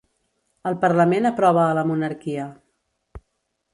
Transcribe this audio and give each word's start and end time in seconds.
El 0.69 0.77
parlament 0.85 1.29
aprova 1.33 1.63
a 1.67 1.77
la 1.81 1.85
monarquia 1.91 2.47